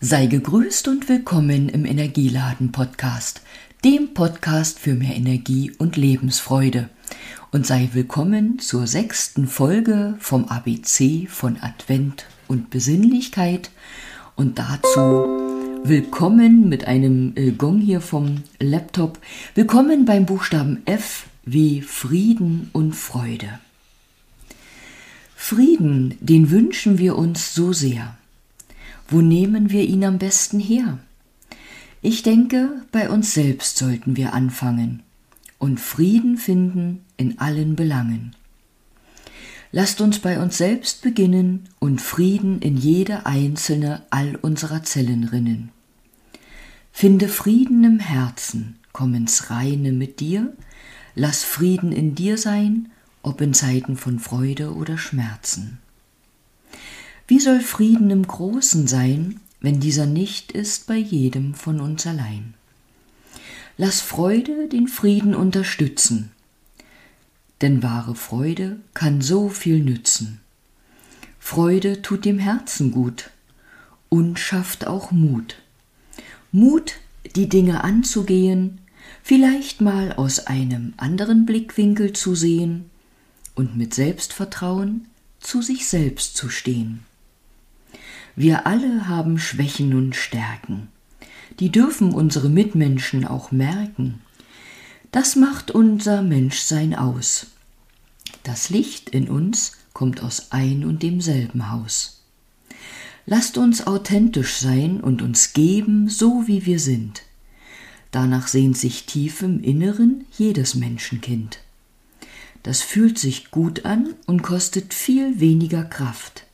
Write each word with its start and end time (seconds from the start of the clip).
Sei 0.00 0.26
gegrüßt 0.26 0.86
und 0.86 1.08
willkommen 1.08 1.68
im 1.68 1.84
Energieladen 1.84 2.70
Podcast, 2.70 3.42
dem 3.84 4.14
Podcast 4.14 4.78
für 4.78 4.94
mehr 4.94 5.16
Energie 5.16 5.72
und 5.76 5.96
Lebensfreude. 5.96 6.88
Und 7.50 7.66
sei 7.66 7.90
willkommen 7.94 8.60
zur 8.60 8.86
sechsten 8.86 9.48
Folge 9.48 10.14
vom 10.20 10.44
ABC 10.44 11.26
von 11.28 11.56
Advent 11.60 12.26
und 12.46 12.70
Besinnlichkeit. 12.70 13.72
Und 14.36 14.60
dazu 14.60 15.00
willkommen 15.82 16.68
mit 16.68 16.86
einem 16.86 17.32
äh, 17.34 17.50
Gong 17.50 17.80
hier 17.80 18.00
vom 18.00 18.44
Laptop. 18.60 19.18
Willkommen 19.56 20.04
beim 20.04 20.26
Buchstaben 20.26 20.80
F 20.84 21.26
wie 21.44 21.82
Frieden 21.82 22.70
und 22.72 22.94
Freude. 22.94 23.58
Frieden, 25.34 26.16
den 26.20 26.52
wünschen 26.52 26.98
wir 26.98 27.18
uns 27.18 27.52
so 27.52 27.72
sehr. 27.72 28.16
Wo 29.08 29.22
nehmen 29.22 29.70
wir 29.70 29.84
ihn 29.84 30.04
am 30.04 30.18
besten 30.18 30.60
her? 30.60 30.98
Ich 32.02 32.22
denke, 32.22 32.82
bei 32.92 33.08
uns 33.08 33.32
selbst 33.32 33.78
sollten 33.78 34.16
wir 34.16 34.34
anfangen 34.34 35.02
und 35.58 35.80
Frieden 35.80 36.36
finden 36.36 37.04
in 37.16 37.38
allen 37.38 37.74
Belangen. 37.74 38.36
Lasst 39.72 40.00
uns 40.00 40.18
bei 40.18 40.40
uns 40.40 40.58
selbst 40.58 41.02
beginnen 41.02 41.68
und 41.78 42.00
Frieden 42.00 42.60
in 42.60 42.76
jede 42.76 43.26
einzelne 43.26 44.02
all 44.10 44.36
unserer 44.36 44.82
Zellen 44.82 45.24
rinnen. 45.24 45.70
Finde 46.92 47.28
Frieden 47.28 47.84
im 47.84 47.98
Herzen, 47.98 48.78
komm 48.92 49.14
ins 49.14 49.50
Reine 49.50 49.92
mit 49.92 50.20
dir, 50.20 50.54
lass 51.14 51.44
Frieden 51.44 51.92
in 51.92 52.14
dir 52.14 52.38
sein, 52.38 52.90
ob 53.22 53.40
in 53.40 53.54
Zeiten 53.54 53.96
von 53.96 54.18
Freude 54.18 54.74
oder 54.74 54.98
Schmerzen. 54.98 55.78
Wie 57.28 57.40
soll 57.40 57.60
Frieden 57.60 58.08
im 58.08 58.26
Großen 58.26 58.88
sein, 58.88 59.38
wenn 59.60 59.80
dieser 59.80 60.06
nicht 60.06 60.50
ist 60.52 60.86
bei 60.86 60.96
jedem 60.96 61.52
von 61.52 61.78
uns 61.78 62.06
allein? 62.06 62.54
Lass 63.76 64.00
Freude 64.00 64.66
den 64.66 64.88
Frieden 64.88 65.34
unterstützen, 65.34 66.30
denn 67.60 67.82
wahre 67.82 68.14
Freude 68.14 68.80
kann 68.94 69.20
so 69.20 69.50
viel 69.50 69.80
nützen. 69.80 70.40
Freude 71.38 72.00
tut 72.00 72.24
dem 72.24 72.38
Herzen 72.38 72.92
gut 72.92 73.28
und 74.08 74.38
schafft 74.38 74.86
auch 74.86 75.10
Mut. 75.10 75.56
Mut, 76.50 76.94
die 77.36 77.50
Dinge 77.50 77.84
anzugehen, 77.84 78.80
vielleicht 79.22 79.82
mal 79.82 80.14
aus 80.14 80.46
einem 80.46 80.94
anderen 80.96 81.44
Blickwinkel 81.44 82.14
zu 82.14 82.34
sehen 82.34 82.88
und 83.54 83.76
mit 83.76 83.92
Selbstvertrauen 83.92 85.08
zu 85.40 85.60
sich 85.60 85.86
selbst 85.88 86.34
zu 86.34 86.48
stehen. 86.48 87.04
Wir 88.40 88.68
alle 88.68 89.08
haben 89.08 89.40
Schwächen 89.40 89.96
und 89.96 90.14
Stärken. 90.14 90.86
Die 91.58 91.72
dürfen 91.72 92.14
unsere 92.14 92.48
Mitmenschen 92.48 93.24
auch 93.24 93.50
merken. 93.50 94.20
Das 95.10 95.34
macht 95.34 95.72
unser 95.72 96.22
Menschsein 96.22 96.94
aus. 96.94 97.48
Das 98.44 98.70
Licht 98.70 99.10
in 99.10 99.28
uns 99.28 99.72
kommt 99.92 100.22
aus 100.22 100.52
ein 100.52 100.84
und 100.84 101.02
demselben 101.02 101.72
Haus. 101.72 102.22
Lasst 103.26 103.58
uns 103.58 103.88
authentisch 103.88 104.58
sein 104.58 105.00
und 105.00 105.20
uns 105.20 105.52
geben, 105.52 106.08
so 106.08 106.46
wie 106.46 106.64
wir 106.64 106.78
sind. 106.78 107.22
Danach 108.12 108.46
sehnt 108.46 108.78
sich 108.78 109.04
tief 109.06 109.42
im 109.42 109.64
Inneren 109.64 110.26
jedes 110.30 110.76
Menschenkind. 110.76 111.58
Das 112.62 112.82
fühlt 112.82 113.18
sich 113.18 113.50
gut 113.50 113.84
an 113.84 114.14
und 114.26 114.44
kostet 114.44 114.94
viel 114.94 115.40
weniger 115.40 115.82
Kraft. 115.82 116.44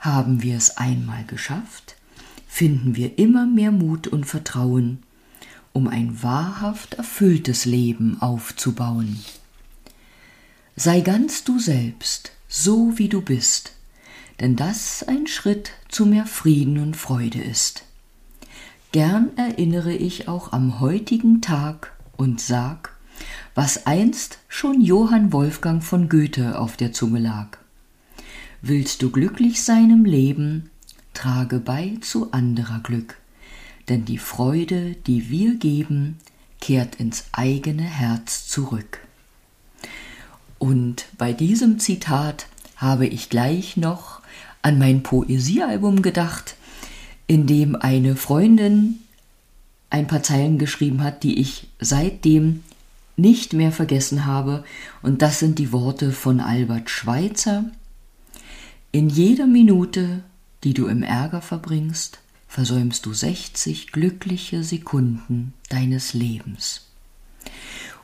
Haben 0.00 0.42
wir 0.42 0.56
es 0.56 0.78
einmal 0.78 1.24
geschafft, 1.24 1.96
finden 2.48 2.96
wir 2.96 3.18
immer 3.18 3.46
mehr 3.46 3.70
Mut 3.70 4.06
und 4.08 4.24
Vertrauen, 4.24 5.02
um 5.72 5.88
ein 5.88 6.22
wahrhaft 6.22 6.94
erfülltes 6.94 7.66
Leben 7.66 8.20
aufzubauen. 8.20 9.22
Sei 10.74 11.00
ganz 11.02 11.44
du 11.44 11.58
selbst, 11.58 12.32
so 12.48 12.98
wie 12.98 13.08
du 13.10 13.20
bist, 13.20 13.74
denn 14.40 14.56
das 14.56 15.02
ein 15.06 15.26
Schritt 15.26 15.72
zu 15.88 16.06
mehr 16.06 16.26
Frieden 16.26 16.78
und 16.78 16.96
Freude 16.96 17.42
ist. 17.42 17.84
Gern 18.92 19.36
erinnere 19.36 19.92
ich 19.92 20.28
auch 20.28 20.52
am 20.52 20.80
heutigen 20.80 21.42
Tag 21.42 21.92
und 22.16 22.40
sag, 22.40 22.96
was 23.54 23.86
einst 23.86 24.38
schon 24.48 24.80
Johann 24.80 25.32
Wolfgang 25.32 25.84
von 25.84 26.08
Goethe 26.08 26.58
auf 26.58 26.78
der 26.78 26.92
Zunge 26.92 27.18
lag. 27.18 27.59
Willst 28.62 29.00
du 29.00 29.10
glücklich 29.10 29.62
sein 29.62 29.90
im 29.90 30.04
Leben, 30.04 30.68
trage 31.14 31.60
bei 31.60 31.96
zu 32.02 32.30
anderer 32.32 32.80
Glück, 32.80 33.16
denn 33.88 34.04
die 34.04 34.18
Freude, 34.18 34.96
die 35.06 35.30
wir 35.30 35.54
geben, 35.54 36.18
kehrt 36.60 36.96
ins 36.96 37.24
eigene 37.32 37.82
Herz 37.82 38.48
zurück. 38.48 38.98
Und 40.58 41.06
bei 41.16 41.32
diesem 41.32 41.78
Zitat 41.78 42.48
habe 42.76 43.06
ich 43.06 43.30
gleich 43.30 43.78
noch 43.78 44.20
an 44.60 44.78
mein 44.78 45.02
Poesiealbum 45.02 46.02
gedacht, 46.02 46.56
in 47.26 47.46
dem 47.46 47.76
eine 47.76 48.14
Freundin 48.14 48.98
ein 49.88 50.06
paar 50.06 50.22
Zeilen 50.22 50.58
geschrieben 50.58 51.02
hat, 51.02 51.22
die 51.22 51.40
ich 51.40 51.68
seitdem 51.80 52.62
nicht 53.16 53.54
mehr 53.54 53.72
vergessen 53.72 54.26
habe, 54.26 54.64
und 55.00 55.22
das 55.22 55.38
sind 55.38 55.58
die 55.58 55.72
Worte 55.72 56.12
von 56.12 56.40
Albert 56.40 56.90
Schweitzer, 56.90 57.64
in 58.92 59.08
jeder 59.08 59.46
Minute, 59.46 60.24
die 60.64 60.74
du 60.74 60.88
im 60.88 61.02
Ärger 61.02 61.42
verbringst, 61.42 62.18
versäumst 62.48 63.06
du 63.06 63.12
60 63.12 63.92
glückliche 63.92 64.64
Sekunden 64.64 65.54
deines 65.68 66.14
Lebens. 66.14 66.88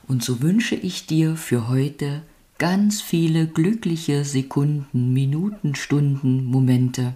Und 0.07 0.23
so 0.23 0.41
wünsche 0.41 0.75
ich 0.75 1.05
dir 1.05 1.35
für 1.35 1.67
heute 1.67 2.21
ganz 2.57 3.01
viele 3.01 3.47
glückliche 3.47 4.23
Sekunden, 4.23 5.11
Minuten, 5.11 5.75
Stunden, 5.75 6.45
Momente 6.45 7.13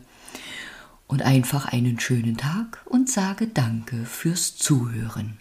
und 1.07 1.21
einfach 1.21 1.65
einen 1.65 1.99
schönen 1.99 2.35
Tag 2.37 2.85
und 2.85 3.09
sage 3.09 3.47
Danke 3.47 4.05
fürs 4.05 4.57
Zuhören. 4.57 5.40